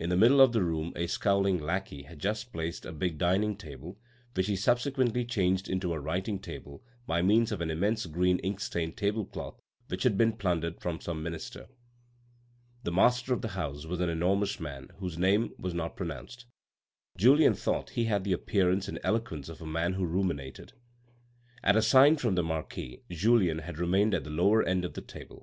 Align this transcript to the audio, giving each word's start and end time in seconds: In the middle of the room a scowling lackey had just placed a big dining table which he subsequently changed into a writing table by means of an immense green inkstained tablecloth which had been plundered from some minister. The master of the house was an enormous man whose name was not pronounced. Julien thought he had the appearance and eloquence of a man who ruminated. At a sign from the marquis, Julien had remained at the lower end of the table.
In 0.00 0.10
the 0.10 0.16
middle 0.16 0.40
of 0.40 0.50
the 0.50 0.64
room 0.64 0.92
a 0.96 1.06
scowling 1.06 1.56
lackey 1.60 2.02
had 2.02 2.18
just 2.18 2.52
placed 2.52 2.84
a 2.84 2.90
big 2.90 3.16
dining 3.16 3.56
table 3.56 3.96
which 4.34 4.48
he 4.48 4.56
subsequently 4.56 5.24
changed 5.24 5.68
into 5.68 5.92
a 5.92 6.00
writing 6.00 6.40
table 6.40 6.82
by 7.06 7.22
means 7.22 7.52
of 7.52 7.60
an 7.60 7.70
immense 7.70 8.06
green 8.06 8.40
inkstained 8.40 8.96
tablecloth 8.96 9.60
which 9.86 10.02
had 10.02 10.18
been 10.18 10.32
plundered 10.32 10.80
from 10.80 11.00
some 11.00 11.22
minister. 11.22 11.68
The 12.82 12.90
master 12.90 13.32
of 13.32 13.40
the 13.40 13.50
house 13.54 13.86
was 13.86 14.00
an 14.00 14.08
enormous 14.08 14.58
man 14.58 14.88
whose 14.98 15.16
name 15.16 15.52
was 15.56 15.74
not 15.74 15.94
pronounced. 15.96 16.44
Julien 17.16 17.54
thought 17.54 17.90
he 17.90 18.06
had 18.06 18.24
the 18.24 18.32
appearance 18.32 18.88
and 18.88 18.98
eloquence 19.04 19.48
of 19.48 19.62
a 19.62 19.64
man 19.64 19.92
who 19.92 20.04
ruminated. 20.04 20.72
At 21.62 21.76
a 21.76 21.82
sign 21.82 22.16
from 22.16 22.34
the 22.34 22.42
marquis, 22.42 23.02
Julien 23.08 23.60
had 23.60 23.78
remained 23.78 24.12
at 24.12 24.24
the 24.24 24.30
lower 24.30 24.64
end 24.64 24.84
of 24.84 24.94
the 24.94 25.02
table. 25.02 25.42